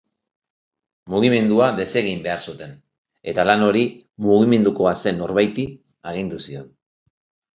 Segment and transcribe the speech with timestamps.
[1.13, 2.71] Mugimendua desegin behar zuten,
[3.33, 3.83] eta lan hori
[4.27, 5.67] mugimendukoa zen norbaiti
[6.13, 6.67] agindu zion.